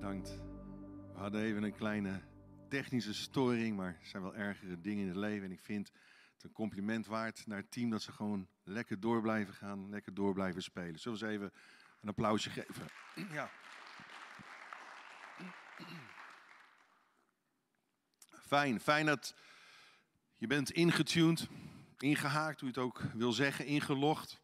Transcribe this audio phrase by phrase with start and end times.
[0.00, 0.28] bedankt.
[1.12, 2.20] We hadden even een kleine
[2.68, 5.44] technische storing, maar er zijn wel ergere dingen in het leven.
[5.44, 5.92] En ik vind
[6.32, 10.14] het een compliment waard naar het team dat ze gewoon lekker door blijven gaan, lekker
[10.14, 10.98] door blijven spelen.
[10.98, 11.52] Zullen we ze even
[12.00, 12.86] een applausje geven?
[13.30, 13.50] Ja.
[18.46, 19.34] Fijn, fijn dat
[20.36, 21.48] je bent ingetuned,
[21.98, 24.40] ingehaakt, hoe je het ook wil zeggen, ingelogd.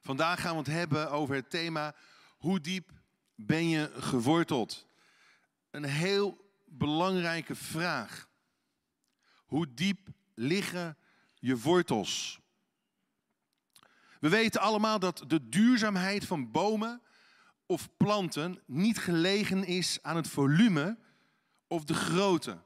[0.00, 1.94] Vandaag gaan we het hebben over het thema
[2.36, 2.90] hoe diep
[3.36, 4.86] ben je geworteld?
[5.70, 8.28] Een heel belangrijke vraag.
[9.46, 10.96] Hoe diep liggen
[11.34, 12.40] je wortels?
[14.20, 17.02] We weten allemaal dat de duurzaamheid van bomen
[17.66, 20.98] of planten niet gelegen is aan het volume
[21.66, 22.58] of de grootte,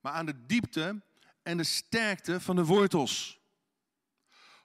[0.00, 1.02] maar aan de diepte
[1.42, 3.40] en de sterkte van de wortels.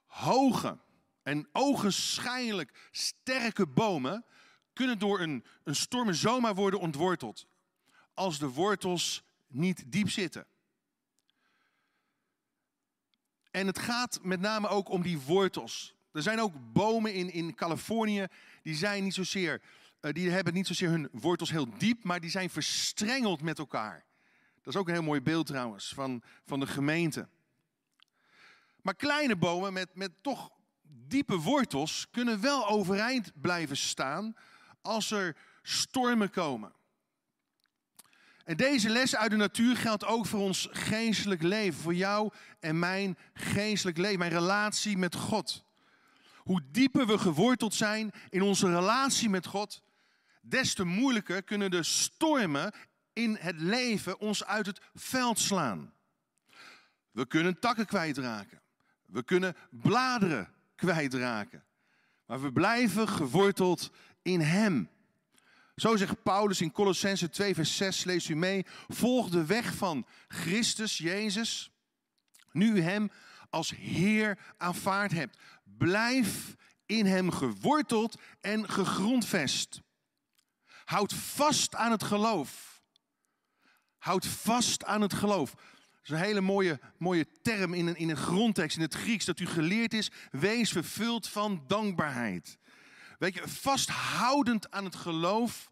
[0.06, 0.78] Hoge
[1.24, 4.26] en ogenschijnlijk sterke bomen
[4.74, 7.48] kunnen door een, een storm zomaar worden ontworteld.
[8.14, 10.46] Als de wortels niet diep zitten.
[13.52, 15.96] En het gaat met name ook om die wortels.
[16.12, 18.28] Er zijn ook bomen in, in Californië,
[18.64, 19.62] die, zijn niet zozeer,
[20.02, 24.06] uh, die hebben niet zozeer hun wortels heel diep, maar die zijn verstrengeld met elkaar.
[24.62, 27.28] Dat is ook een heel mooi beeld trouwens van, van de gemeente.
[28.82, 30.52] Maar kleine bomen met, met toch
[30.82, 34.36] diepe wortels kunnen wel overeind blijven staan
[34.82, 36.74] als er stormen komen.
[38.44, 42.80] En deze les uit de natuur geldt ook voor ons geestelijk leven, voor jou en
[42.80, 45.64] mijn geestelijk leven, mijn relatie met God.
[46.38, 49.84] Hoe dieper we geworteld zijn in onze relatie met God,
[50.42, 52.74] des te moeilijker kunnen de stormen
[53.14, 55.94] in het leven ons uit het veld slaan.
[57.12, 58.62] We kunnen takken kwijtraken.
[59.06, 61.64] We kunnen bladeren kwijtraken.
[62.26, 64.90] Maar we blijven geworteld in Hem.
[65.76, 68.66] Zo zegt Paulus in Colossense 2, vers 6, lees u mee.
[68.88, 71.72] Volg de weg van Christus, Jezus,
[72.52, 73.12] nu u Hem
[73.50, 75.38] als Heer aanvaard hebt.
[75.78, 76.56] Blijf
[76.86, 79.82] in Hem geworteld en gegrondvest.
[80.86, 82.82] Houd vast aan het geloof.
[83.98, 85.52] Houd vast aan het geloof.
[85.52, 89.26] Dat is een hele mooie, mooie term in een, in een grondtekst in het Grieks
[89.26, 90.12] dat u geleerd is.
[90.32, 92.58] Wees vervuld van dankbaarheid.
[93.22, 95.70] Weet je, vasthoudend aan het geloof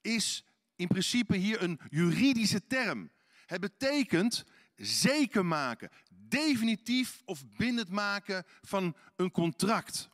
[0.00, 0.44] is
[0.76, 3.10] in principe hier een juridische term.
[3.46, 4.44] Het betekent
[4.76, 10.08] zeker maken, definitief of bindend maken van een contract.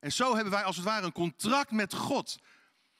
[0.00, 2.38] En zo hebben wij als het ware een contract met God.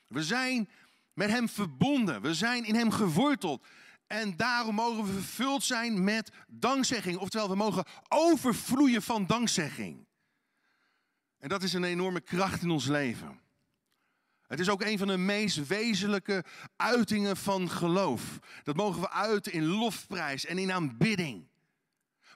[0.07, 0.69] We zijn
[1.13, 3.67] met Hem verbonden, we zijn in Hem geworteld.
[4.07, 7.19] En daarom mogen we vervuld zijn met dankzegging.
[7.19, 10.06] Oftewel, we mogen overvloeien van dankzegging.
[11.39, 13.41] En dat is een enorme kracht in ons leven.
[14.47, 16.45] Het is ook een van de meest wezenlijke
[16.77, 18.39] uitingen van geloof.
[18.63, 21.49] Dat mogen we uiten in lofprijs en in aanbidding.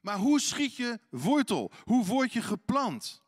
[0.03, 1.71] Maar hoe schiet je wortel?
[1.85, 3.23] Hoe word je geplant?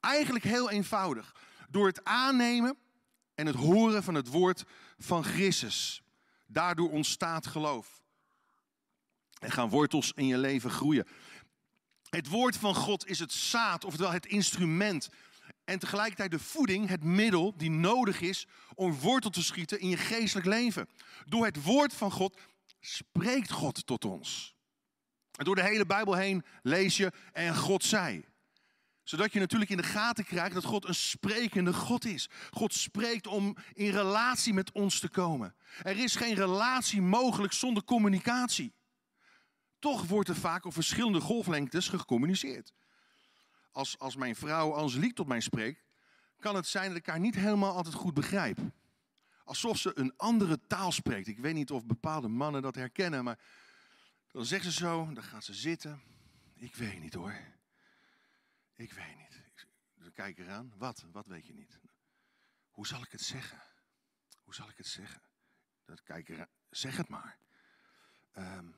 [0.00, 1.34] Eigenlijk heel eenvoudig.
[1.68, 2.76] Door het aannemen
[3.34, 4.64] en het horen van het woord
[4.98, 6.02] van Christus.
[6.46, 8.02] Daardoor ontstaat geloof.
[9.38, 11.06] En gaan wortels in je leven groeien.
[12.16, 15.08] Het woord van God is het zaad, oftewel het instrument.
[15.64, 19.96] En tegelijkertijd de voeding, het middel die nodig is om wortel te schieten in je
[19.96, 20.88] geestelijk leven.
[21.24, 22.38] Door het woord van God
[22.80, 24.54] spreekt God tot ons.
[25.32, 28.24] En door de hele Bijbel heen lees je en God zei.
[29.02, 32.28] Zodat je natuurlijk in de gaten krijgt dat God een sprekende God is.
[32.50, 35.54] God spreekt om in relatie met ons te komen.
[35.82, 38.75] Er is geen relatie mogelijk zonder communicatie.
[39.78, 42.72] Toch wordt er vaak op verschillende golflengtes gecommuniceerd.
[43.72, 45.84] Als, als mijn vrouw Angelique tot mij spreekt,
[46.38, 48.58] kan het zijn dat ik haar niet helemaal altijd goed begrijp.
[49.44, 51.26] Alsof ze een andere taal spreekt.
[51.26, 53.38] Ik weet niet of bepaalde mannen dat herkennen, maar
[54.32, 56.02] dan zegt ze zo, dan gaat ze zitten.
[56.54, 57.40] Ik weet niet hoor.
[58.74, 59.42] Ik weet niet.
[59.94, 60.72] Dan kijk eraan.
[60.76, 61.04] Wat?
[61.12, 61.78] Wat weet je niet?
[62.70, 63.62] Hoe zal ik het zeggen?
[64.42, 65.20] Hoe zal ik het zeggen?
[65.84, 66.46] Dat kijk.
[66.70, 67.38] Zeg het maar.
[68.38, 68.74] Um,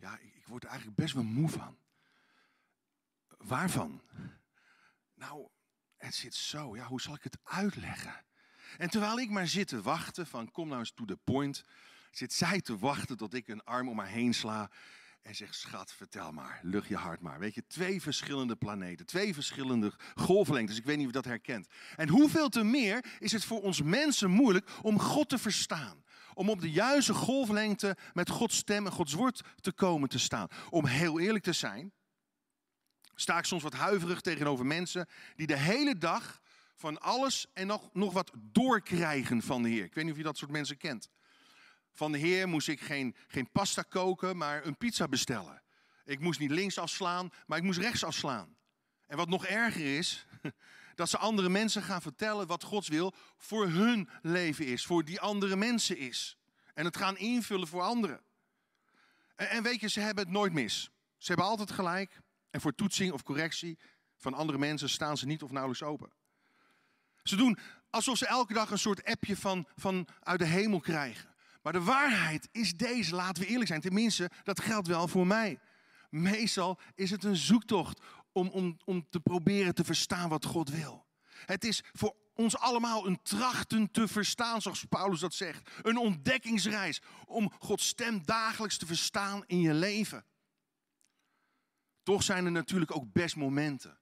[0.00, 1.78] ja, ik, ik word er eigenlijk best wel moe van.
[3.38, 4.02] Waarvan?
[5.14, 5.48] Nou,
[5.96, 6.76] het zit zo.
[6.76, 8.24] Ja, hoe zal ik het uitleggen?
[8.78, 11.64] En terwijl ik maar zit te wachten van kom nou eens to the point,
[12.10, 14.70] zit zij te wachten tot ik een arm om haar heen sla
[15.22, 17.38] en zeg schat, vertel maar, lucht je hart maar.
[17.38, 20.76] Weet je, twee verschillende planeten, twee verschillende golflengtes.
[20.76, 21.66] Ik weet niet of je dat herkent.
[21.96, 26.04] En hoeveel te meer is het voor ons mensen moeilijk om God te verstaan
[26.34, 30.48] om op de juiste golflengte met Gods stem en Gods woord te komen te staan.
[30.70, 31.92] Om heel eerlijk te zijn,
[33.14, 35.06] sta ik soms wat huiverig tegenover mensen
[35.36, 36.40] die de hele dag
[36.74, 39.84] van alles en nog, nog wat doorkrijgen van de Heer.
[39.84, 41.08] Ik weet niet of je dat soort mensen kent.
[41.92, 45.62] Van de Heer moest ik geen, geen pasta koken, maar een pizza bestellen.
[46.04, 48.56] Ik moest niet links afslaan, maar ik moest rechts afslaan.
[49.06, 50.26] En wat nog erger is,
[50.94, 55.20] dat ze andere mensen gaan vertellen wat Gods wil voor hun leven is, voor die
[55.20, 56.38] andere mensen is.
[56.74, 58.20] En het gaan invullen voor anderen.
[59.36, 60.90] En, en weet je, ze hebben het nooit mis.
[61.18, 62.20] Ze hebben altijd gelijk.
[62.50, 63.78] En voor toetsing of correctie
[64.16, 66.12] van andere mensen staan ze niet of nauwelijks open.
[67.22, 67.58] Ze doen
[67.90, 71.34] alsof ze elke dag een soort appje van, van uit de hemel krijgen.
[71.62, 73.80] Maar de waarheid is deze, laten we eerlijk zijn.
[73.80, 75.58] Tenminste, dat geldt wel voor mij.
[76.10, 78.00] Meestal is het een zoektocht
[78.32, 81.06] om, om, om te proberen te verstaan wat God wil.
[81.46, 85.70] Het is voor ons allemaal een trachten te verstaan, zoals Paulus dat zegt.
[85.82, 90.24] Een ontdekkingsreis om Gods stem dagelijks te verstaan in je leven.
[92.02, 93.98] Toch zijn er natuurlijk ook best momenten.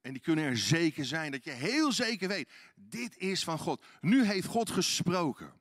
[0.00, 3.84] En die kunnen er zeker zijn dat je heel zeker weet, dit is van God.
[4.00, 5.52] Nu heeft God gesproken.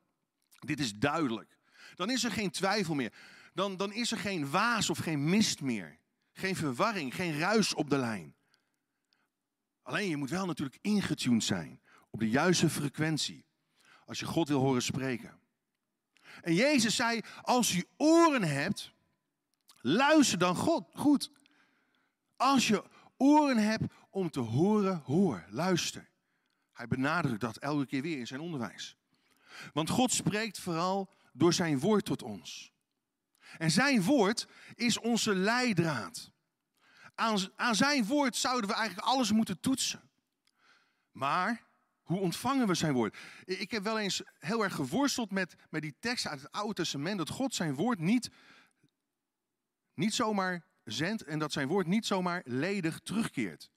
[0.60, 1.58] Dit is duidelijk.
[1.96, 3.14] Dan is er geen twijfel meer.
[3.54, 6.00] Dan, dan is er geen waas of geen mist meer.
[6.38, 8.36] Geen verwarring, geen ruis op de lijn.
[9.82, 13.46] Alleen je moet wel natuurlijk ingetuned zijn op de juiste frequentie.
[14.06, 15.40] Als je God wil horen spreken.
[16.42, 18.92] En Jezus zei, als je oren hebt,
[19.82, 21.32] luister dan God goed.
[22.36, 22.84] Als je
[23.18, 26.10] oren hebt om te horen, hoor, luister.
[26.72, 28.98] Hij benadrukt dat elke keer weer in zijn onderwijs.
[29.74, 32.74] Want God spreekt vooral door zijn woord tot ons.
[33.58, 36.32] En zijn woord is onze leidraad.
[37.16, 40.10] Aan, aan zijn woord zouden we eigenlijk alles moeten toetsen.
[41.12, 41.64] Maar
[42.02, 43.18] hoe ontvangen we zijn woord?
[43.46, 47.18] Ik heb wel eens heel erg geworsteld met, met die teksten uit het Oude Testament.
[47.18, 48.30] Dat God zijn woord niet,
[49.94, 53.72] niet zomaar zendt en dat zijn woord niet zomaar ledig terugkeert.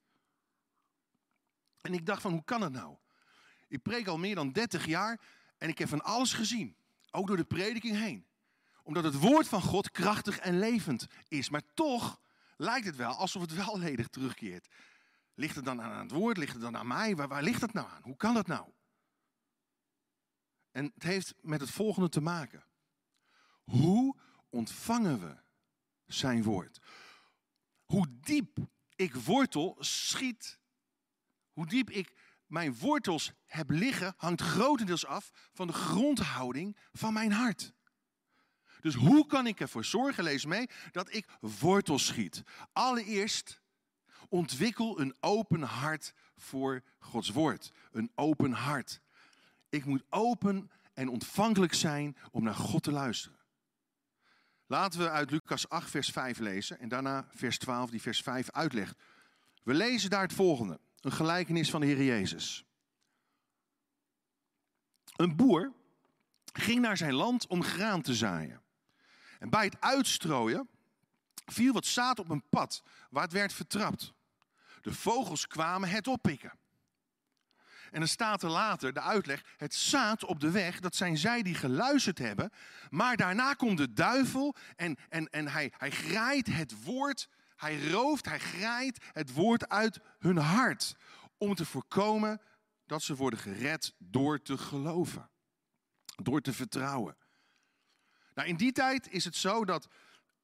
[1.81, 2.95] En ik dacht van, hoe kan het nou?
[3.67, 5.19] Ik preek al meer dan 30 jaar
[5.57, 6.75] en ik heb van alles gezien.
[7.11, 8.25] Ook door de prediking heen.
[8.83, 11.49] Omdat het woord van God krachtig en levend is.
[11.49, 12.21] Maar toch
[12.57, 14.67] lijkt het wel alsof het wel ledig terugkeert.
[15.33, 16.37] Ligt het dan aan het woord?
[16.37, 17.15] Ligt het dan aan mij?
[17.15, 18.01] Waar, waar ligt het nou aan?
[18.01, 18.71] Hoe kan dat nou?
[20.71, 22.63] En het heeft met het volgende te maken.
[23.63, 25.37] Hoe ontvangen we
[26.05, 26.79] zijn woord?
[27.85, 28.57] Hoe diep
[28.95, 30.59] ik wortel schiet,
[31.51, 32.13] hoe diep ik
[32.45, 37.73] mijn wortels heb liggen, hangt grotendeels af van de grondhouding van mijn hart.
[38.81, 42.43] Dus hoe kan ik ervoor zorgen, lees mee, dat ik wortels schiet?
[42.73, 43.61] Allereerst
[44.29, 47.71] ontwikkel een open hart voor Gods woord.
[47.91, 49.01] Een open hart.
[49.69, 53.37] Ik moet open en ontvankelijk zijn om naar God te luisteren.
[54.65, 58.51] Laten we uit Lucas 8, vers 5 lezen en daarna vers 12, die vers 5
[58.51, 59.01] uitlegt.
[59.63, 62.65] We lezen daar het volgende, een gelijkenis van de Heer Jezus.
[65.15, 65.73] Een boer
[66.53, 68.61] ging naar zijn land om graan te zaaien.
[69.39, 70.69] En bij het uitstrooien
[71.45, 74.13] viel wat zaad op een pad waar het werd vertrapt.
[74.81, 76.59] De vogels kwamen het oppikken.
[77.91, 81.41] En dan staat er later de uitleg: het zaad op de weg, dat zijn zij
[81.41, 82.51] die geluisterd hebben.
[82.89, 88.25] Maar daarna komt de duivel en, en, en hij, hij graait het woord, hij rooft,
[88.25, 90.95] hij graait het woord uit hun hart.
[91.37, 92.41] Om te voorkomen
[92.85, 95.29] dat ze worden gered door te geloven,
[96.15, 97.17] door te vertrouwen.
[98.39, 99.87] Nou, in die tijd is het zo dat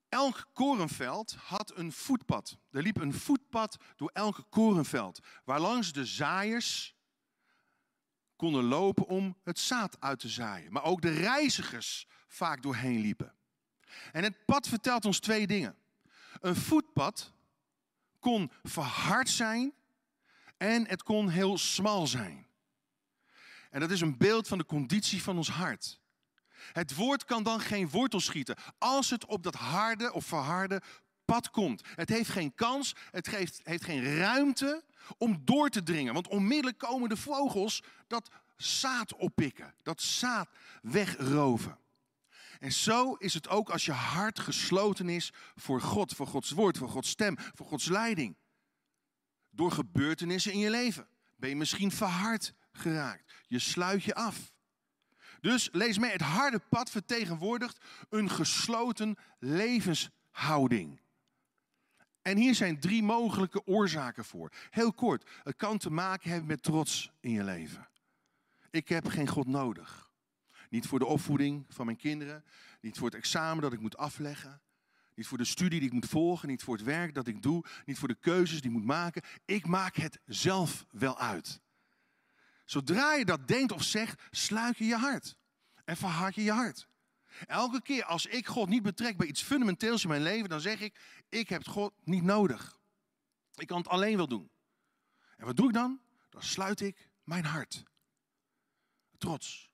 [0.10, 2.58] elk korenveld had een voetpad.
[2.72, 6.96] Er liep een voetpad door elke korenveld, waarlangs de zaaiers
[8.36, 10.72] konden lopen om het zaad uit te zaaien.
[10.72, 13.34] Maar ook de reizigers vaak doorheen liepen.
[14.12, 15.76] En het pad vertelt ons twee dingen.
[16.40, 17.34] Een voetpad
[18.20, 19.74] kon verhard zijn
[20.58, 22.48] en het kon heel smal zijn.
[23.70, 26.04] En dat is een beeld van de conditie van ons hart.
[26.72, 30.82] Het woord kan dan geen wortel schieten als het op dat harde of verharde
[31.26, 31.82] pad komt.
[31.96, 33.28] Het heeft geen kans, het
[33.64, 34.84] heeft geen ruimte
[35.18, 36.14] om door te dringen.
[36.14, 40.50] Want onmiddellijk komen de vogels dat zaad oppikken, dat zaad
[40.82, 41.78] wegroven.
[42.60, 46.78] En zo is het ook als je hart gesloten is voor God, voor Gods woord,
[46.78, 48.36] voor Gods stem, voor Gods leiding.
[49.50, 53.34] Door gebeurtenissen in je leven ben je misschien verhard geraakt.
[53.48, 54.54] Je sluit je af.
[55.46, 57.78] Dus lees mee, het harde pad vertegenwoordigt
[58.10, 61.00] een gesloten levenshouding.
[62.22, 64.52] En hier zijn drie mogelijke oorzaken voor.
[64.70, 67.88] Heel kort, het kan te maken hebben met trots in je leven.
[68.72, 70.10] Ik heb geen God nodig.
[70.70, 72.44] Niet voor de opvoeding van mijn kinderen,
[72.82, 74.62] niet voor het examen dat ik moet afleggen,
[75.16, 77.64] niet voor de studie die ik moet volgen, niet voor het werk dat ik doe,
[77.86, 79.22] niet voor de keuzes die ik moet maken.
[79.46, 81.64] Ik maak het zelf wel uit.
[82.66, 85.36] Zodra je dat denkt of zegt, sluit je je hart.
[85.86, 86.88] En verhard je je hart.
[87.46, 90.80] Elke keer als ik God niet betrek bij iets fundamenteels in mijn leven, dan zeg
[90.80, 92.80] ik, ik heb God niet nodig.
[93.56, 94.52] Ik kan het alleen wel doen.
[95.38, 96.02] En wat doe ik dan?
[96.30, 97.84] Dan sluit ik mijn hart.
[99.18, 99.70] Trots.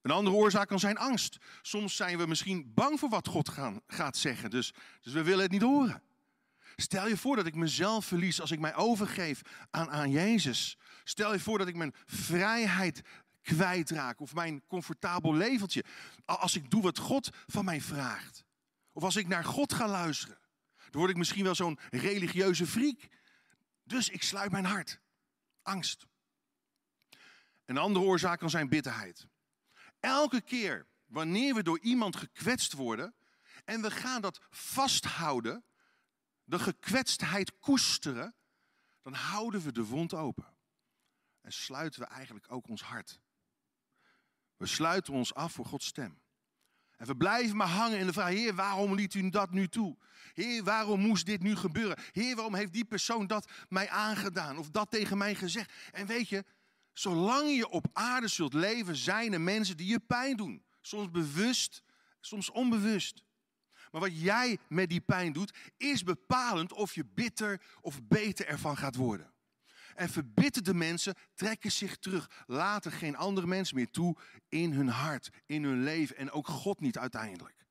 [0.00, 1.38] Een andere oorzaak kan zijn angst.
[1.62, 5.42] Soms zijn we misschien bang voor wat God gaan, gaat zeggen, dus, dus we willen
[5.42, 6.02] het niet horen.
[6.76, 9.40] Stel je voor dat ik mezelf verlies als ik mij overgeef
[9.70, 10.78] aan, aan Jezus.
[11.04, 13.02] Stel je voor dat ik mijn vrijheid
[13.42, 15.84] kwijtraak of mijn comfortabel leventje.
[16.24, 18.44] Als ik doe wat God van mij vraagt.
[18.92, 20.38] Of als ik naar God ga luisteren.
[20.76, 23.08] Dan word ik misschien wel zo'n religieuze freak.
[23.84, 25.00] Dus ik sluit mijn hart.
[25.62, 26.06] Angst.
[27.64, 29.26] Een andere oorzaak kan zijn bitterheid.
[30.00, 33.14] Elke keer wanneer we door iemand gekwetst worden
[33.64, 35.64] en we gaan dat vasthouden,
[36.44, 38.34] de gekwetstheid koesteren,
[39.02, 40.56] dan houden we de wond open.
[41.40, 43.20] En sluiten we eigenlijk ook ons hart.
[44.56, 46.22] We sluiten ons af voor Gods stem.
[46.96, 49.96] En we blijven maar hangen in de vraag: Heer, waarom liet u dat nu toe?
[50.32, 51.98] Heer, waarom moest dit nu gebeuren?
[52.12, 55.72] Heer, waarom heeft die persoon dat mij aangedaan of dat tegen mij gezegd?
[55.92, 56.44] En weet je,
[56.92, 60.64] zolang je op aarde zult leven, zijn er mensen die je pijn doen.
[60.80, 61.82] Soms bewust,
[62.20, 63.22] soms onbewust.
[63.94, 68.76] Maar wat jij met die pijn doet, is bepalend of je bitter of beter ervan
[68.76, 69.32] gaat worden.
[69.94, 74.16] En verbitterde mensen trekken zich terug, laten geen andere mensen meer toe
[74.48, 77.66] in hun hart, in hun leven en ook God niet uiteindelijk.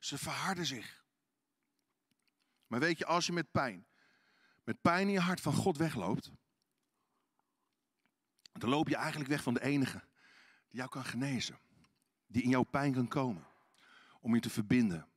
[0.00, 1.04] Ze verharden zich.
[2.66, 3.86] Maar weet je, als je met pijn,
[4.64, 6.30] met pijn in je hart van God wegloopt,
[8.52, 10.02] dan loop je eigenlijk weg van de enige
[10.68, 11.58] die jou kan genezen,
[12.26, 13.46] die in jouw pijn kan komen,
[14.20, 15.09] om je te verbinden.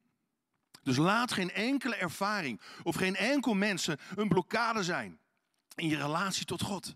[0.83, 5.19] Dus laat geen enkele ervaring of geen enkel mensen een blokkade zijn
[5.75, 6.95] in je relatie tot God.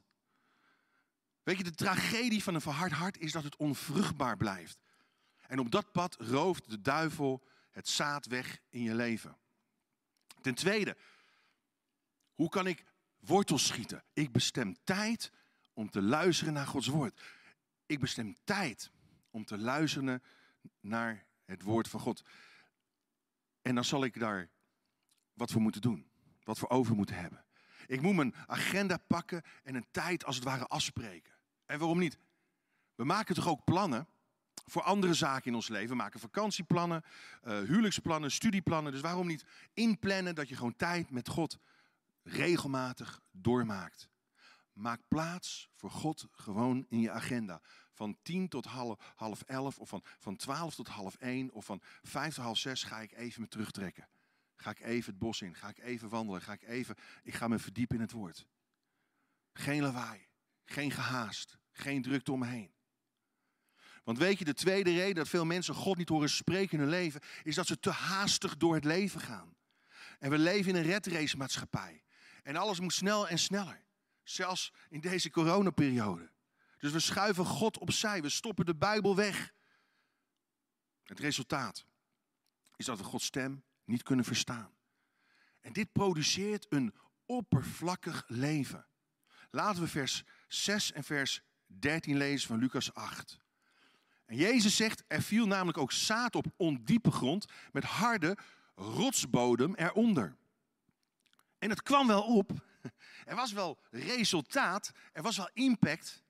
[1.44, 4.80] Weet je, de tragedie van een verhard hart is dat het onvruchtbaar blijft.
[5.48, 9.38] En op dat pad rooft de duivel het zaad weg in je leven.
[10.42, 10.98] Ten tweede,
[12.34, 12.84] hoe kan ik
[13.20, 14.04] wortels schieten?
[14.14, 15.32] Ik bestem tijd
[15.74, 17.22] om te luisteren naar Gods woord.
[17.86, 18.92] Ik bestem tijd
[19.32, 20.24] om te luisteren
[20.80, 22.24] naar het woord van God.
[23.68, 24.50] En dan zal ik daar
[25.34, 26.08] wat voor moeten doen.
[26.44, 27.46] Wat voor over moeten hebben.
[27.88, 31.34] Ik moet mijn agenda pakken en een tijd als het ware afspreken.
[31.66, 32.18] En waarom niet?
[32.96, 34.08] We maken toch ook plannen
[34.66, 35.90] voor andere zaken in ons leven.
[35.90, 37.04] We maken vakantieplannen,
[37.44, 38.92] uh, huwelijksplannen, studieplannen.
[38.92, 41.60] Dus waarom niet inplannen dat je gewoon tijd met God
[42.24, 44.10] regelmatig doormaakt?
[44.78, 47.62] Maak plaats voor God gewoon in je agenda.
[47.92, 51.82] Van tien tot half, half elf, of van, van twaalf tot half één, of van
[52.04, 54.08] vijf tot half zes ga ik even me terugtrekken.
[54.56, 57.48] Ga ik even het bos in, ga ik even wandelen, ga ik even, ik ga
[57.48, 58.48] me verdiepen in het woord.
[59.54, 60.28] Geen lawaai,
[60.66, 62.74] geen gehaast, geen drukte om me heen.
[64.04, 66.90] Want weet je, de tweede reden dat veel mensen God niet horen spreken in hun
[66.90, 69.56] leven, is dat ze te haastig door het leven gaan.
[70.20, 72.04] En we leven in een redrace maatschappij.
[72.44, 73.86] En alles moet snel en sneller.
[74.30, 76.32] Zelfs in deze coronaperiode.
[76.78, 78.22] Dus we schuiven God opzij.
[78.22, 79.54] We stoppen de Bijbel weg.
[81.04, 81.86] Het resultaat
[82.76, 84.72] is dat we Gods stem niet kunnen verstaan.
[85.62, 86.94] En dit produceert een
[87.26, 88.88] oppervlakkig leven.
[89.50, 93.40] Laten we vers 6 en vers 13 lezen van Lucas 8.
[94.26, 98.38] En Jezus zegt, er viel namelijk ook zaad op ondiepe grond met harde
[98.76, 100.36] rotsbodem eronder.
[101.60, 102.52] En het kwam wel op,
[103.26, 106.24] er was wel resultaat, er was wel impact,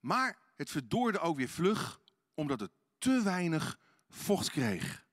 [0.00, 2.00] maar het verdoorde ook weer vlug,
[2.34, 5.04] omdat het te weinig vocht kreeg.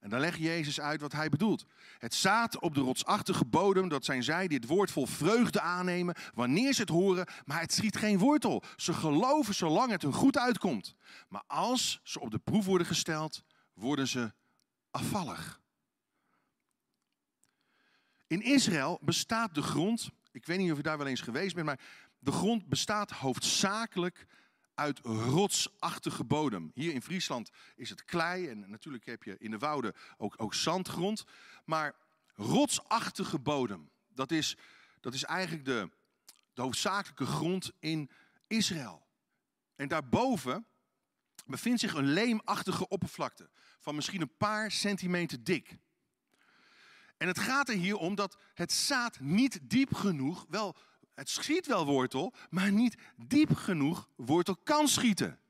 [0.00, 1.64] En dan legt Jezus uit wat hij bedoelt.
[1.98, 6.14] Het zaad op de rotsachtige bodem, dat zijn zij die het woord vol vreugde aannemen
[6.34, 8.62] wanneer ze het horen, maar het schiet geen wortel.
[8.76, 10.94] Ze geloven zolang het hun goed uitkomt.
[11.28, 13.42] Maar als ze op de proef worden gesteld,
[13.74, 14.32] worden ze
[14.90, 15.60] afvallig.
[18.28, 21.66] In Israël bestaat de grond, ik weet niet of je daar wel eens geweest bent,
[21.66, 21.80] maar
[22.18, 24.26] de grond bestaat hoofdzakelijk
[24.74, 26.70] uit rotsachtige bodem.
[26.74, 30.54] Hier in Friesland is het klei en natuurlijk heb je in de wouden ook, ook
[30.54, 31.24] zandgrond.
[31.64, 31.94] Maar
[32.34, 34.56] rotsachtige bodem, dat is,
[35.00, 35.90] dat is eigenlijk de,
[36.52, 38.10] de hoofdzakelijke grond in
[38.46, 39.06] Israël.
[39.76, 40.66] En daarboven
[41.46, 45.78] bevindt zich een leemachtige oppervlakte van misschien een paar centimeter dik.
[47.18, 50.76] En het gaat er hier om dat het zaad niet diep genoeg, wel,
[51.14, 55.40] het schiet wel wortel, maar niet diep genoeg wortel kan schieten.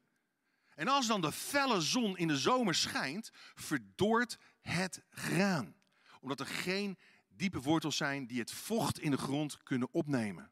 [0.75, 5.75] En als dan de felle zon in de zomer schijnt, verdoort het graan.
[6.21, 6.99] Omdat er geen
[7.29, 10.51] diepe wortels zijn die het vocht in de grond kunnen opnemen.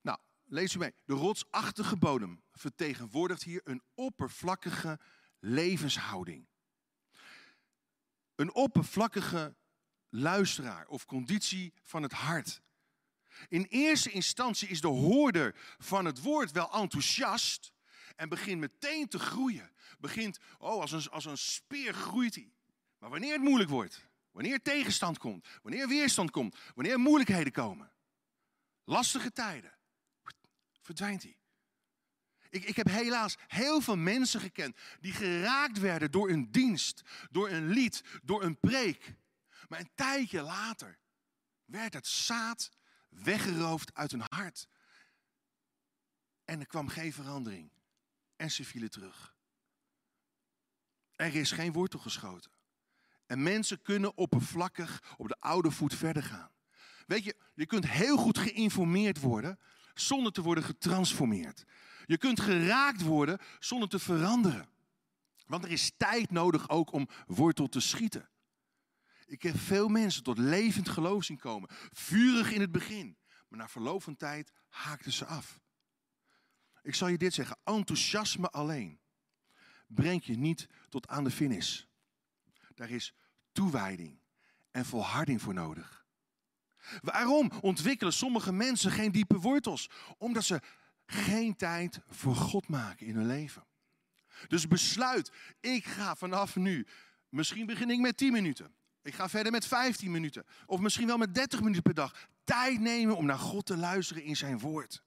[0.00, 0.94] Nou, lees u mee.
[1.04, 4.98] De rotsachtige bodem vertegenwoordigt hier een oppervlakkige
[5.38, 6.46] levenshouding.
[8.34, 9.56] Een oppervlakkige
[10.12, 12.62] luisteraar of conditie van het hart.
[13.48, 17.72] In eerste instantie is de hoorder van het woord wel enthousiast
[18.16, 19.70] en begint meteen te groeien.
[19.98, 22.52] Begint, oh, als een, als een speer groeit hij.
[22.98, 27.92] Maar wanneer het moeilijk wordt, wanneer tegenstand komt, wanneer weerstand komt, wanneer moeilijkheden komen,
[28.84, 29.78] lastige tijden,
[30.80, 31.36] verdwijnt hij.
[32.50, 37.50] Ik, ik heb helaas heel veel mensen gekend die geraakt werden door een dienst, door
[37.50, 39.14] een lied, door een preek.
[39.72, 40.98] Maar een tijdje later
[41.64, 42.70] werd het zaad
[43.08, 44.68] weggeroofd uit hun hart.
[46.44, 47.72] En er kwam geen verandering.
[48.36, 49.34] En ze vielen terug.
[51.16, 52.50] Er is geen wortel geschoten.
[53.26, 56.52] En mensen kunnen oppervlakkig op de oude voet verder gaan.
[57.06, 59.58] Weet je, je kunt heel goed geïnformeerd worden
[59.94, 61.64] zonder te worden getransformeerd.
[62.06, 64.68] Je kunt geraakt worden zonder te veranderen.
[65.46, 68.30] Want er is tijd nodig ook om wortel te schieten.
[69.26, 71.68] Ik heb veel mensen tot levend geloof zien komen.
[71.92, 73.16] Vurig in het begin.
[73.48, 75.60] Maar na verloop van tijd haakten ze af.
[76.82, 77.58] Ik zal je dit zeggen.
[77.64, 79.00] Enthousiasme alleen
[79.86, 81.82] brengt je niet tot aan de finish.
[82.74, 83.14] Daar is
[83.52, 84.20] toewijding
[84.70, 86.06] en volharding voor nodig.
[87.00, 89.90] Waarom ontwikkelen sommige mensen geen diepe wortels?
[90.18, 90.60] Omdat ze
[91.06, 93.66] geen tijd voor God maken in hun leven.
[94.48, 96.86] Dus besluit, ik ga vanaf nu,
[97.28, 98.74] misschien begin ik met 10 minuten.
[99.02, 100.44] Ik ga verder met 15 minuten.
[100.66, 102.28] Of misschien wel met 30 minuten per dag.
[102.44, 105.02] Tijd nemen om naar God te luisteren in zijn woord.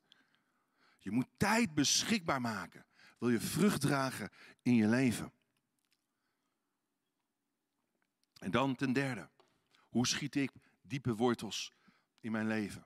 [0.99, 2.85] Je moet tijd beschikbaar maken.
[3.19, 4.29] Wil je vrucht dragen
[4.61, 5.31] in je leven?
[8.39, 9.29] En dan ten derde.
[9.89, 11.71] Hoe schiet ik diepe wortels
[12.19, 12.85] in mijn leven?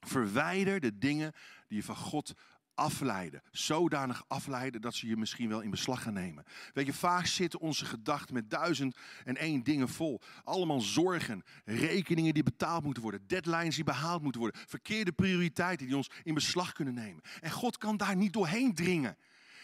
[0.00, 1.32] Verwijder de dingen
[1.68, 2.32] die je van God
[2.74, 3.42] afleiden.
[3.50, 6.44] Zodanig afleiden dat ze je misschien wel in beslag gaan nemen.
[6.72, 10.20] Weet je, vaak zitten onze gedachten met duizend en één dingen vol.
[10.44, 15.96] Allemaal zorgen, rekeningen die betaald moeten worden, deadlines die behaald moeten worden, verkeerde prioriteiten die
[15.96, 17.22] ons in beslag kunnen nemen.
[17.40, 19.16] En God kan daar niet doorheen dringen.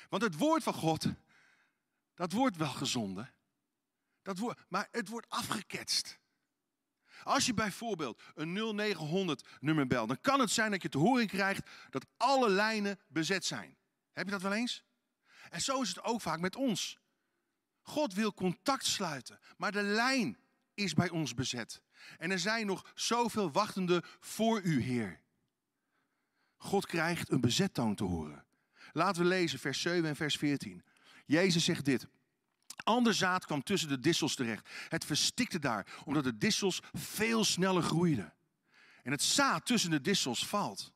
[0.08, 1.06] Want het woord van God,
[2.14, 3.32] dat wordt wel gezonden.
[4.22, 6.18] Dat wordt, maar het wordt afgeketst.
[7.28, 11.26] Als je bijvoorbeeld een 0900 nummer belt, dan kan het zijn dat je te horen
[11.26, 13.76] krijgt dat alle lijnen bezet zijn.
[14.12, 14.84] Heb je dat wel eens?
[15.50, 16.98] En zo is het ook vaak met ons.
[17.80, 20.38] God wil contact sluiten, maar de lijn
[20.74, 21.82] is bij ons bezet.
[22.18, 25.20] En er zijn nog zoveel wachtenden voor u, Heer.
[26.56, 28.46] God krijgt een bezettoon te horen.
[28.92, 30.84] Laten we lezen vers 7 en vers 14.
[31.26, 32.08] Jezus zegt dit.
[32.88, 34.68] Ander zaad kwam tussen de dissels terecht.
[34.88, 38.34] Het verstikte daar, omdat de dissels veel sneller groeiden.
[39.02, 40.92] En het zaad tussen de dissels valt.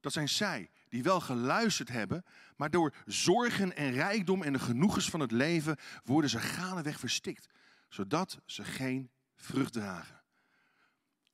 [0.00, 2.24] Dat zijn zij die wel geluisterd hebben,
[2.56, 7.48] maar door zorgen en rijkdom en de genoegens van het leven worden ze gaandeweg verstikt,
[7.88, 10.22] zodat ze geen vrucht dragen.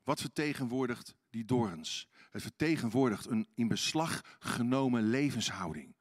[0.02, 2.08] Wat vertegenwoordigt die dorens?
[2.30, 5.94] Het vertegenwoordigt een in beslag genomen levenshouding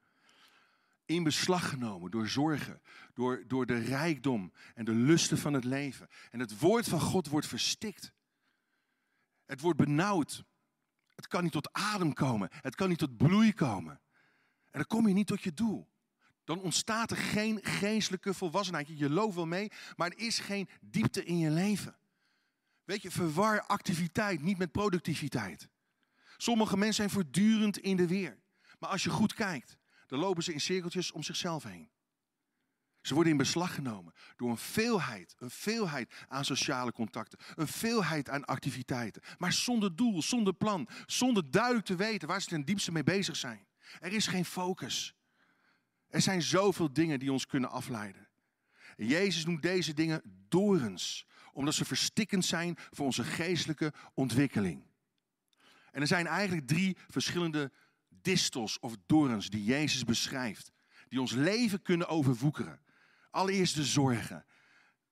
[1.13, 2.81] in beslag genomen door zorgen,
[3.13, 6.07] door, door de rijkdom en de lusten van het leven.
[6.31, 8.13] En het woord van God wordt verstikt.
[9.45, 10.43] Het wordt benauwd.
[11.15, 12.49] Het kan niet tot adem komen.
[12.51, 14.01] Het kan niet tot bloei komen.
[14.71, 15.89] En dan kom je niet tot je doel.
[16.43, 18.87] Dan ontstaat er geen geestelijke volwassenheid.
[18.87, 21.95] Je loopt wel mee, maar er is geen diepte in je leven.
[22.83, 25.69] Weet je, verwar activiteit niet met productiviteit.
[26.37, 28.39] Sommige mensen zijn voortdurend in de weer.
[28.79, 29.77] Maar als je goed kijkt,
[30.11, 31.89] dan lopen ze in cirkeltjes om zichzelf heen.
[33.01, 38.29] Ze worden in beslag genomen door een veelheid, een veelheid aan sociale contacten, een veelheid
[38.29, 42.91] aan activiteiten, maar zonder doel, zonder plan, zonder duidelijk te weten waar ze ten diepste
[42.91, 43.67] mee bezig zijn.
[43.99, 45.15] Er is geen focus.
[46.07, 48.27] Er zijn zoveel dingen die ons kunnen afleiden.
[48.97, 54.83] En Jezus noemt deze dingen dorens, omdat ze verstikkend zijn voor onze geestelijke ontwikkeling.
[55.91, 57.71] En er zijn eigenlijk drie verschillende
[58.21, 60.71] distels of dorens die Jezus beschrijft.
[61.07, 62.81] Die ons leven kunnen overwoekeren.
[63.29, 64.45] Allereerst de zorgen.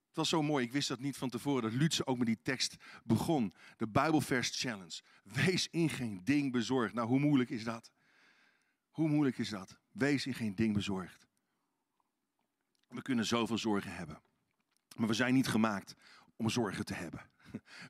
[0.07, 2.41] Het was zo mooi, ik wist dat niet van tevoren, dat Lutze ook met die
[2.41, 3.53] tekst begon.
[3.77, 5.01] De Bijbelvers Challenge.
[5.23, 6.93] Wees in geen ding bezorgd.
[6.93, 7.91] Nou, hoe moeilijk is dat?
[8.89, 9.77] Hoe moeilijk is dat?
[9.91, 11.27] Wees in geen ding bezorgd.
[12.87, 14.21] We kunnen zoveel zorgen hebben.
[14.95, 15.95] Maar we zijn niet gemaakt
[16.35, 17.29] om zorgen te hebben.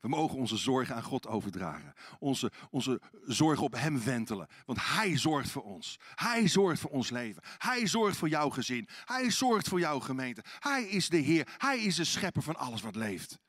[0.01, 1.93] We mogen onze zorgen aan God overdragen.
[2.19, 4.47] Onze, onze zorgen op Hem wentelen.
[4.65, 5.99] Want Hij zorgt voor ons.
[6.15, 7.43] Hij zorgt voor ons leven.
[7.57, 8.87] Hij zorgt voor jouw gezin.
[9.05, 10.43] Hij zorgt voor jouw gemeente.
[10.59, 11.47] Hij is de Heer.
[11.57, 13.39] Hij is de schepper van alles wat leeft.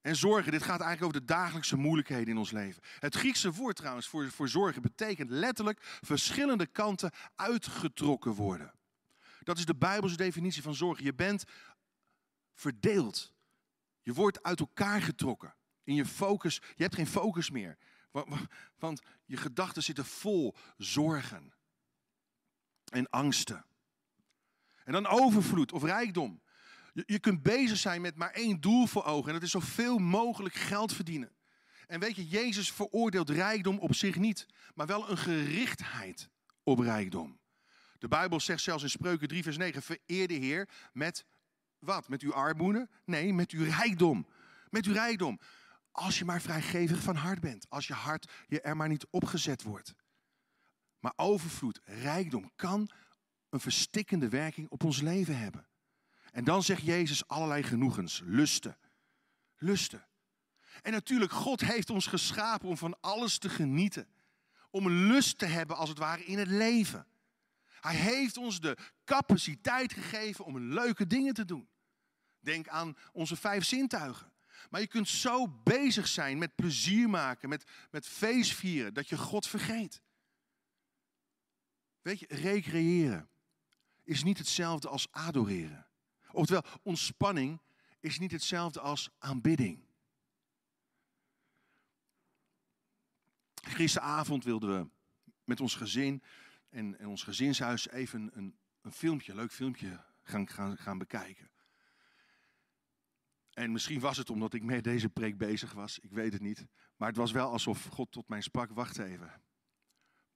[0.00, 2.82] En zorgen, dit gaat eigenlijk over de dagelijkse moeilijkheden in ons leven.
[2.98, 8.72] Het Griekse woord trouwens voor, voor zorgen betekent letterlijk verschillende kanten uitgetrokken worden.
[9.42, 11.04] Dat is de Bijbelse definitie van zorgen.
[11.04, 11.44] Je bent
[12.54, 13.32] verdeeld.
[14.08, 15.54] Je wordt uit elkaar getrokken.
[15.84, 17.78] In je focus, je hebt geen focus meer.
[18.78, 21.54] Want je gedachten zitten vol zorgen
[22.84, 23.64] en angsten.
[24.84, 26.42] En dan overvloed of rijkdom.
[26.92, 29.26] Je, kunt bezig zijn met maar één doel voor ogen.
[29.26, 31.36] En dat is zoveel mogelijk geld verdienen.
[31.86, 34.46] En weet je, Jezus veroordeelt rijkdom op zich niet.
[34.74, 36.30] Maar wel een gerichtheid
[36.62, 37.40] op rijkdom.
[37.98, 39.82] De Bijbel zegt zelfs in Spreuken 3 vers 9.
[39.82, 41.24] Vereer de Heer met
[41.78, 42.08] wat?
[42.08, 42.88] Met uw armoede?
[43.04, 44.26] Nee, met uw rijkdom.
[44.70, 45.40] Met uw rijkdom.
[45.90, 47.66] Als je maar vrijgevig van hart bent.
[47.68, 49.94] Als je hart je er maar niet opgezet wordt.
[50.98, 52.90] Maar overvloed, rijkdom kan
[53.50, 55.66] een verstikkende werking op ons leven hebben.
[56.32, 58.78] En dan zegt Jezus allerlei genoegens, lusten.
[59.56, 60.06] Lusten.
[60.82, 64.08] En natuurlijk, God heeft ons geschapen om van alles te genieten.
[64.70, 67.06] Om een lust te hebben, als het ware, in het leven.
[67.80, 71.68] Hij heeft ons de capaciteit gegeven om leuke dingen te doen.
[72.40, 74.32] Denk aan onze vijf zintuigen.
[74.70, 79.16] Maar je kunt zo bezig zijn met plezier maken, met, met feest vieren, dat je
[79.16, 80.02] God vergeet.
[82.02, 83.28] Weet je, recreëren
[84.04, 85.86] is niet hetzelfde als adoreren.
[86.30, 87.60] Oftewel, ontspanning
[88.00, 89.86] is niet hetzelfde als aanbidding.
[93.62, 94.88] Gisteravond wilden we
[95.44, 96.22] met ons gezin
[96.70, 101.50] en, ons gezinshuis even een, een filmpje, een leuk filmpje gaan, gaan, gaan bekijken.
[103.52, 106.66] En misschien was het omdat ik met deze preek bezig was, ik weet het niet.
[106.96, 109.42] Maar het was wel alsof God tot mij sprak, wacht even.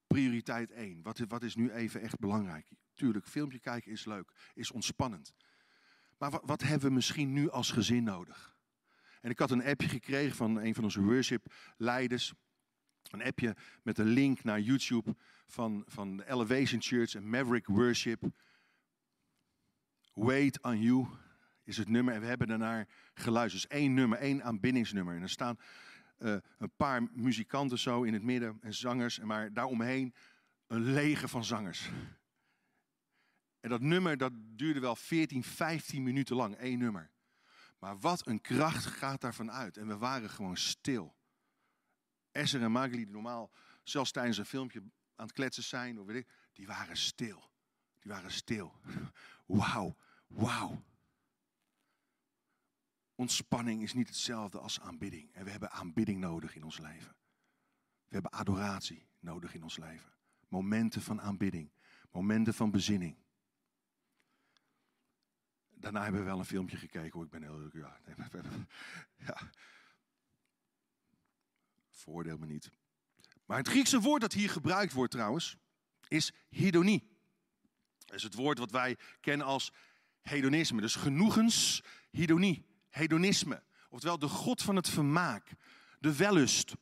[0.06, 2.66] Prioriteit 1, wat, wat is nu even echt belangrijk?
[2.94, 5.32] Tuurlijk, filmpje kijken is leuk, is ontspannend.
[6.18, 8.56] Maar wat, wat hebben we misschien nu als gezin nodig?
[9.20, 12.32] En ik had een appje gekregen van een van onze worship-leiders.
[13.12, 18.22] Een appje met een link naar YouTube van, van de Elevation Church en Maverick Worship.
[20.12, 21.06] Wait on You
[21.64, 22.14] is het nummer.
[22.14, 23.62] En we hebben daarnaar geluisterd.
[23.62, 25.16] Dus één nummer, één aanbiddingsnummer.
[25.16, 25.58] En er staan
[26.18, 29.18] uh, een paar muzikanten zo in het midden en zangers.
[29.18, 30.14] Maar daaromheen
[30.66, 31.90] een leger van zangers.
[33.60, 37.10] En dat nummer dat duurde wel 14, 15 minuten lang, één nummer.
[37.78, 39.76] Maar wat een kracht gaat daarvan uit.
[39.76, 41.14] En we waren gewoon stil.
[42.32, 43.50] Esther en Magli, die normaal
[43.82, 44.80] zelfs tijdens een filmpje
[45.14, 47.50] aan het kletsen zijn, of weet ik, die waren stil.
[47.98, 48.80] Die waren stil.
[49.46, 50.82] Wauw, wauw.
[53.14, 55.32] Ontspanning is niet hetzelfde als aanbidding.
[55.32, 57.16] En we hebben aanbidding nodig in ons leven.
[58.08, 60.12] We hebben adoratie nodig in ons leven.
[60.48, 61.72] Momenten van aanbidding.
[62.10, 63.16] Momenten van bezinning.
[65.68, 67.12] Daarna hebben we wel een filmpje gekeken.
[67.12, 67.24] Hoor.
[67.24, 67.70] Ik ben heel...
[67.72, 68.00] Ja,
[69.26, 69.50] ja.
[72.02, 72.70] Voordeel me niet.
[73.46, 75.56] Maar het Griekse woord dat hier gebruikt wordt trouwens,
[76.08, 77.16] is hedonie.
[77.98, 79.72] Dat is het woord wat wij kennen als
[80.20, 80.80] hedonisme.
[80.80, 83.62] Dus genoegens, hedonie, hedonisme.
[83.90, 85.50] Oftewel de god van het vermaak,
[85.98, 86.74] de wellust.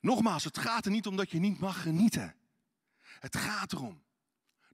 [0.00, 2.34] Nogmaals, het gaat er niet om dat je niet mag genieten.
[3.00, 4.02] Het gaat erom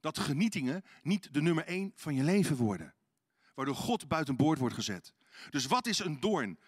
[0.01, 2.95] dat genietingen niet de nummer één van je leven worden.
[3.55, 5.13] Waardoor God buiten boord wordt gezet.
[5.51, 6.59] Dus wat is een doorn?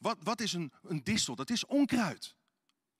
[0.00, 1.34] Wat, wat is een, een distel?
[1.34, 2.36] Dat is onkruid.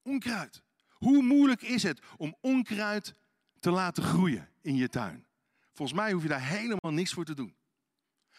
[0.02, 0.62] Onkruid.
[0.88, 3.14] Hoe moeilijk is het om onkruid
[3.60, 5.26] te laten groeien in je tuin?
[5.72, 7.56] Volgens mij hoef je daar helemaal niks voor te doen.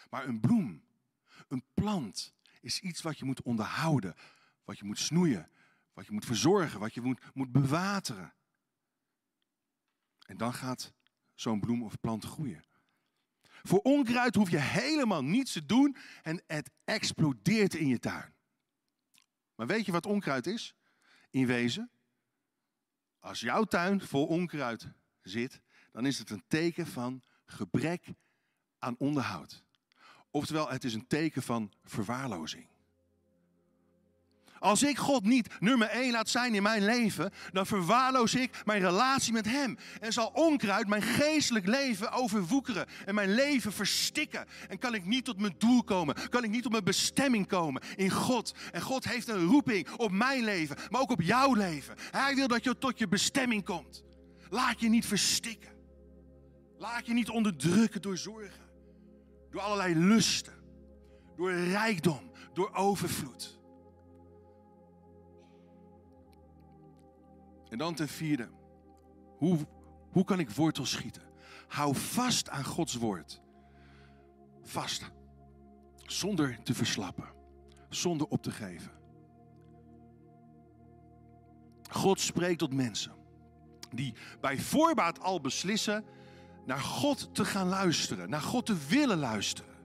[0.10, 0.84] Maar een bloem,
[1.48, 4.16] een plant, is iets wat je moet onderhouden,
[4.64, 5.50] wat je moet snoeien,
[5.94, 8.34] wat je moet verzorgen, wat je moet, moet bewateren.
[10.26, 10.94] En dan gaat
[11.36, 12.64] zo'n bloem of plant groeien.
[13.42, 18.34] Voor onkruid hoef je helemaal niets te doen en het explodeert in je tuin.
[19.62, 20.76] Maar weet je wat onkruid is?
[21.30, 21.92] In wezen,
[23.20, 24.88] als jouw tuin vol onkruid
[25.22, 28.08] zit, dan is het een teken van gebrek
[28.80, 29.64] aan onderhoud.
[30.32, 32.68] Oftewel, het is een teken van verwaarlozing.
[34.62, 38.82] Als ik God niet nummer één laat zijn in mijn leven, dan verwaarloos ik mijn
[38.82, 39.78] relatie met Hem.
[40.00, 44.46] En zal onkruid mijn geestelijk leven overwoekeren en mijn leven verstikken.
[44.70, 47.82] En kan ik niet tot mijn doel komen, kan ik niet tot mijn bestemming komen
[47.96, 48.54] in God.
[48.72, 51.96] En God heeft een roeping op mijn leven, maar ook op jouw leven.
[52.12, 54.04] Hij wil dat je tot je bestemming komt.
[54.50, 55.70] Laat je niet verstikken.
[56.78, 58.70] Laat je niet onderdrukken door zorgen,
[59.52, 60.54] door allerlei lusten,
[61.36, 63.61] door rijkdom, door overvloed.
[67.72, 68.50] En dan ten vierde,
[69.38, 69.58] hoe,
[70.12, 71.24] hoe kan ik wortels schieten?
[71.68, 73.42] Hou vast aan Gods woord.
[74.62, 75.12] Vast.
[76.06, 77.30] Zonder te verslappen.
[77.90, 78.92] zonder op te geven.
[81.90, 83.12] God spreekt tot mensen
[83.94, 86.06] die bij voorbaat al beslissen
[86.66, 89.76] naar God te gaan luisteren, naar God te willen luisteren.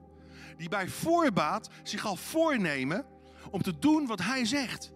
[0.56, 3.06] Die bij voorbaat zich al voornemen
[3.50, 4.92] om te doen wat Hij zegt.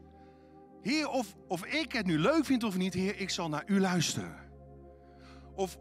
[0.83, 3.81] Heer, of, of ik het nu leuk vind of niet, Heer, ik zal naar U
[3.81, 4.49] luisteren.
[5.55, 5.79] Of,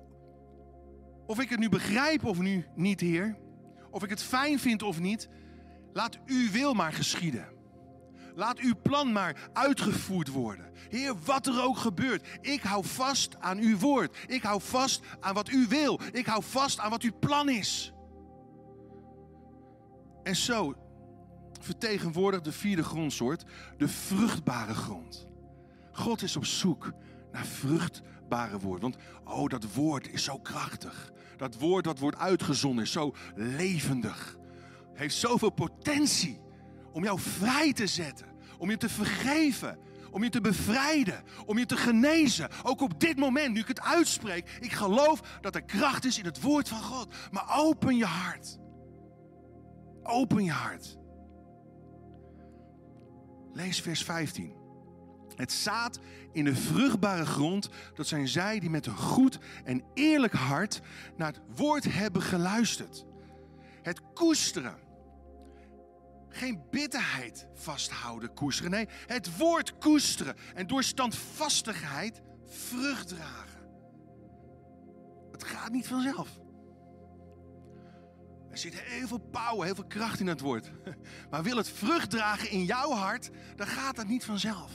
[1.25, 3.38] of ik het nu begrijp of nu niet, Heer.
[3.91, 5.29] Of ik het fijn vind of niet.
[5.93, 7.47] Laat uw wil maar geschieden.
[8.35, 10.71] Laat uw plan maar uitgevoerd worden.
[10.89, 14.17] Heer, wat er ook gebeurt, ik hou vast aan uw woord.
[14.27, 15.99] Ik hou vast aan wat u wil.
[16.12, 17.93] Ik hou vast aan wat uw plan is.
[20.23, 20.75] En zo
[21.60, 23.43] vertegenwoordigt de vierde grondsoort
[23.78, 25.28] de vruchtbare grond.
[25.91, 26.93] God is op zoek
[27.32, 28.82] naar vruchtbare woord.
[28.82, 31.12] Want oh, dat woord is zo krachtig.
[31.38, 34.38] Dat woord dat wordt uitgezonden is zo levendig.
[34.93, 36.41] Heeft zoveel potentie
[36.91, 38.28] om jou vrij te zetten.
[38.58, 39.78] Om je te vergeven.
[40.12, 41.24] Om je te bevrijden.
[41.45, 42.50] Om je te genezen.
[42.63, 44.58] Ook op dit moment, nu ik het uitspreek.
[44.60, 47.15] Ik geloof dat er kracht is in het woord van God.
[47.32, 48.60] Maar open je hart.
[50.04, 50.98] Open je hart.
[53.53, 54.53] Lees vers 15.
[55.35, 55.99] Het zaad
[56.31, 60.81] in de vruchtbare grond, dat zijn zij die met een goed en eerlijk hart
[61.17, 63.05] naar het woord hebben geluisterd.
[63.81, 64.77] Het koesteren.
[66.29, 68.71] Geen bitterheid vasthouden, koesteren.
[68.71, 70.35] Nee, het woord koesteren.
[70.55, 73.59] En door standvastigheid vrucht dragen.
[75.31, 76.39] Het gaat niet vanzelf.
[78.60, 80.72] Er zit heel veel power, heel veel kracht in het woord.
[81.32, 84.72] Maar wil het vrucht dragen in jouw hart, dan gaat dat niet vanzelf.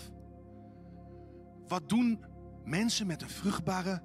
[1.66, 2.24] Wat doen
[2.64, 4.02] mensen met een vruchtbare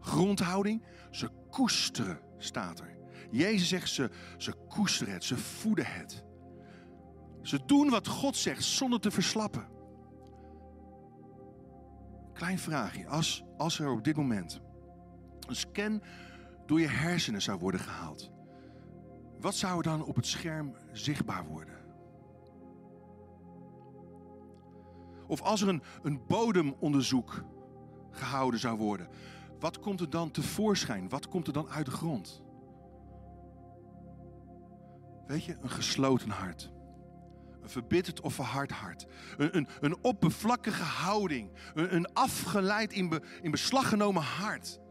[0.00, 0.84] grondhouding?
[1.10, 2.96] Ze koesteren, staat er.
[3.30, 6.24] Jezus zegt ze, ze koesteren het, ze voeden het.
[7.42, 9.68] Ze doen wat God zegt zonder te verslappen.
[12.32, 14.60] Klein vraagje, als, als er op dit moment
[15.48, 16.02] een scan
[16.66, 18.33] door je hersenen zou worden gehaald.
[19.44, 21.74] Wat zou er dan op het scherm zichtbaar worden?
[25.26, 27.44] Of als er een, een bodemonderzoek
[28.10, 29.08] gehouden zou worden,
[29.60, 31.08] wat komt er dan tevoorschijn?
[31.08, 32.42] Wat komt er dan uit de grond?
[35.26, 36.72] Weet je, een gesloten hart.
[37.62, 39.06] Een verbitterd of verhard hart.
[39.36, 41.50] Een, een, een oppervlakkige houding.
[41.74, 44.82] Een, een afgeleid in, in beslag genomen hart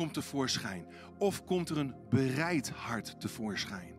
[0.00, 0.86] komt tevoorschijn?
[1.18, 3.94] Of komt er een bereid hart tevoorschijn?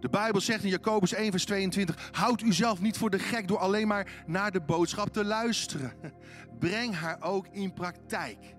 [0.00, 3.58] De Bijbel zegt in Jacobus 1, vers 22: Houd uzelf niet voor de gek door
[3.58, 5.92] alleen maar naar de boodschap te luisteren.
[6.58, 8.54] Breng haar ook in praktijk.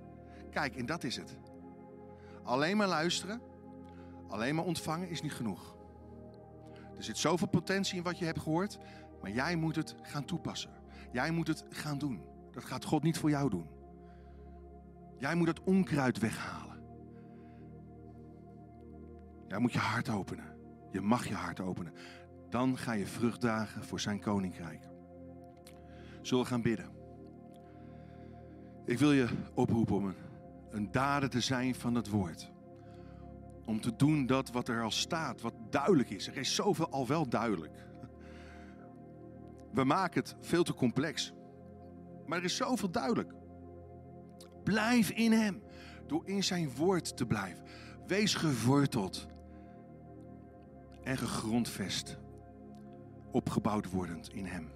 [0.52, 1.38] Kijk, en dat is het.
[2.44, 3.42] Alleen maar luisteren,
[4.28, 5.76] alleen maar ontvangen is niet genoeg.
[6.98, 8.78] Er zit zoveel potentie in wat je hebt gehoord,
[9.22, 10.72] maar jij moet het gaan toepassen.
[11.12, 12.22] Jij moet het gaan doen.
[12.52, 13.77] Dat gaat God niet voor jou doen.
[15.18, 16.82] Jij moet het onkruid weghalen.
[19.48, 20.58] Jij moet je hart openen.
[20.92, 21.94] Je mag je hart openen.
[22.50, 24.88] Dan ga je vrucht dragen voor zijn koninkrijk.
[26.22, 26.90] Zullen we gaan bidden?
[28.86, 30.16] Ik wil je oproepen om een,
[30.70, 32.52] een dader te zijn van het woord.
[33.66, 36.28] Om te doen dat wat er al staat, wat duidelijk is.
[36.28, 37.86] Er is zoveel al wel duidelijk.
[39.74, 41.34] We maken het veel te complex.
[42.26, 43.34] Maar er is zoveel duidelijk.
[44.68, 45.62] Blijf in Hem.
[46.08, 47.64] Door in zijn woord te blijven.
[48.08, 49.28] Wees geworteld.
[51.04, 52.18] En gegrondvest.
[53.32, 54.70] Opgebouwd wordend in Hem.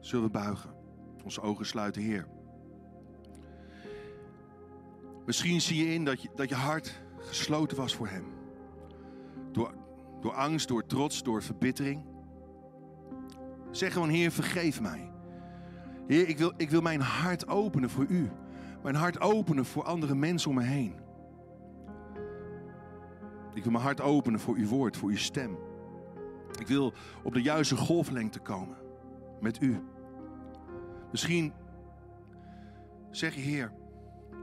[0.00, 0.70] Zullen we buigen?
[1.24, 2.26] Onze ogen sluiten, Heer.
[5.26, 8.24] Misschien zie je in dat je, dat je hart gesloten was voor Hem.
[9.52, 9.74] Door,
[10.20, 12.04] door angst, door trots, door verbittering.
[13.70, 15.12] Zeg gewoon, Heer, vergeef mij.
[16.06, 18.30] Heer, ik wil, ik wil mijn hart openen voor U
[18.86, 20.94] mijn hart openen voor andere mensen om me heen.
[23.54, 25.58] Ik wil mijn hart openen voor uw woord, voor uw stem.
[26.58, 28.76] Ik wil op de juiste golflengte komen
[29.40, 29.82] met u.
[31.10, 31.52] Misschien
[33.10, 33.72] zeg je, Heer,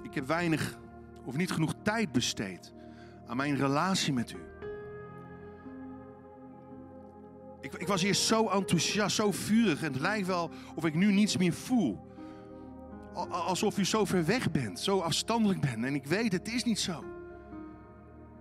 [0.01, 0.77] ik heb weinig
[1.25, 2.73] of niet genoeg tijd besteed
[3.27, 4.39] aan mijn relatie met u.
[7.62, 11.12] Ik, ik was eerst zo enthousiast, zo vurig en het lijkt wel of ik nu
[11.12, 12.12] niets meer voel
[13.13, 15.84] alsof u zo ver weg bent, zo afstandelijk bent.
[15.84, 17.04] En ik weet, het is niet zo.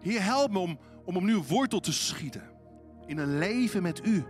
[0.01, 2.51] Heer, help me om, om opnieuw wortel te schieten
[3.07, 4.25] in een leven met u.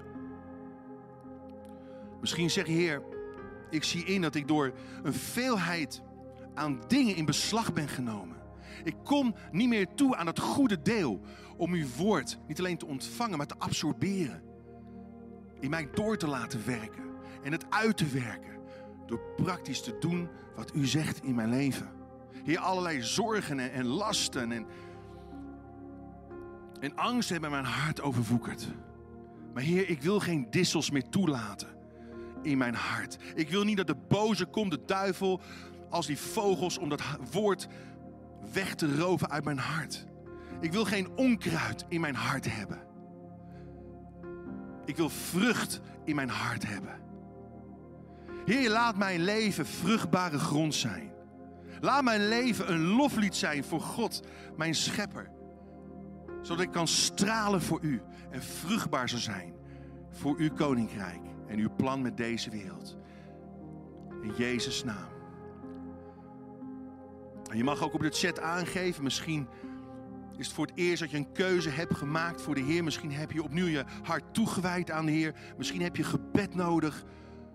[2.21, 3.03] Misschien zeg je, Heer,
[3.71, 6.03] ik zie in dat ik door een veelheid
[6.55, 8.37] aan dingen in beslag ben genomen.
[8.85, 11.21] Ik kom niet meer toe aan het goede deel
[11.57, 14.43] om uw woord niet alleen te ontvangen, maar te absorberen.
[15.61, 17.03] in mij door te laten werken
[17.43, 18.52] en het uit te werken
[19.13, 21.89] door praktisch te doen wat u zegt in mijn leven.
[22.45, 24.67] Heer, allerlei zorgen en, en lasten en,
[26.81, 28.69] en angst hebben mijn hart overwoekerd.
[29.55, 31.69] Maar Heer, ik wil geen dissels meer toelaten
[32.43, 33.19] in mijn hart.
[33.35, 35.41] Ik wil niet dat de boze komt, de duivel,
[35.91, 37.69] als die vogels, om dat woord
[38.53, 40.07] weg te roven uit mijn hart.
[40.61, 42.83] Ik wil geen onkruid in mijn hart hebben.
[44.85, 47.02] Ik wil vrucht in mijn hart hebben.
[48.45, 51.13] Heer, laat mijn leven vruchtbare grond zijn.
[51.81, 54.23] Laat mijn leven een loflied zijn voor God,
[54.57, 55.31] mijn schepper.
[56.43, 59.55] Zodat ik kan stralen voor u en vruchtbaar zal zijn
[60.11, 62.97] voor uw koninkrijk en uw plan met deze wereld.
[64.23, 65.11] In Jezus' naam.
[67.51, 69.49] En je mag ook op de chat aangeven, misschien
[70.37, 72.85] is het voor het eerst dat je een keuze hebt gemaakt voor de Heer.
[72.85, 75.35] Misschien heb je opnieuw je hart toegewijd aan de Heer.
[75.57, 77.05] Misschien heb je gebed nodig.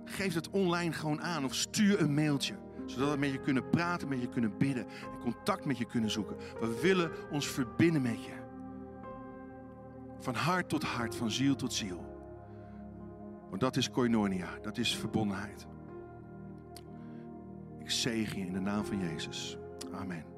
[0.09, 2.55] Geef het online gewoon aan of stuur een mailtje.
[2.85, 6.11] Zodat we met je kunnen praten, met je kunnen bidden en contact met je kunnen
[6.11, 6.35] zoeken.
[6.59, 8.33] We willen ons verbinden met je.
[10.19, 12.05] Van hart tot hart, van ziel tot ziel.
[13.49, 15.67] Want dat is koinonia, dat is verbondenheid.
[17.79, 19.57] Ik zegen je in de naam van Jezus.
[19.91, 20.36] Amen.